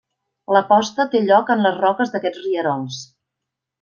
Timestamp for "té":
1.11-1.21